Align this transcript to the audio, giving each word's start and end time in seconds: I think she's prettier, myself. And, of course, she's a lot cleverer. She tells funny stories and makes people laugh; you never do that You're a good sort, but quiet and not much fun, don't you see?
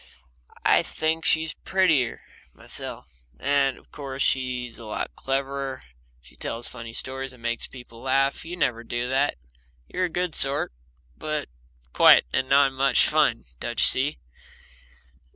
I 0.65 0.81
think 0.81 1.25
she's 1.25 1.53
prettier, 1.53 2.21
myself. 2.55 3.05
And, 3.39 3.77
of 3.77 3.91
course, 3.91 4.23
she's 4.23 4.79
a 4.79 4.85
lot 4.87 5.13
cleverer. 5.15 5.83
She 6.23 6.35
tells 6.35 6.67
funny 6.67 6.91
stories 6.91 7.33
and 7.33 7.43
makes 7.43 7.67
people 7.67 8.01
laugh; 8.01 8.43
you 8.43 8.57
never 8.57 8.83
do 8.83 9.07
that 9.09 9.35
You're 9.87 10.05
a 10.05 10.09
good 10.09 10.33
sort, 10.33 10.73
but 11.15 11.49
quiet 11.93 12.25
and 12.33 12.49
not 12.49 12.73
much 12.73 13.07
fun, 13.07 13.45
don't 13.59 13.79
you 13.79 13.85
see? 13.85 14.17